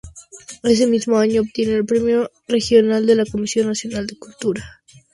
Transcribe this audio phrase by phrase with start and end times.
[0.63, 4.81] Ese mismo año obtiene el Premio Regional de la Comisión Nacional de Cultura.